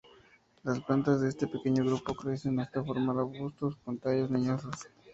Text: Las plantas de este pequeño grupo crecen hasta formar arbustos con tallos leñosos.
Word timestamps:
Las 0.63 0.79
plantas 0.79 1.21
de 1.21 1.29
este 1.29 1.45
pequeño 1.45 1.85
grupo 1.85 2.15
crecen 2.15 2.59
hasta 2.59 2.83
formar 2.83 3.17
arbustos 3.19 3.75
con 3.85 3.99
tallos 3.99 4.31
leñosos. 4.31 4.75